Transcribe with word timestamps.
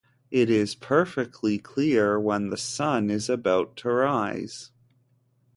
It 0.31 0.49
is 0.49 0.73
perfectly 0.73 1.59
clear 1.59 2.19
when 2.19 2.49
the 2.49 2.57
sun 2.57 3.11
is 3.11 3.29
about 3.29 3.77
to 3.77 3.89
rise. 3.91 4.71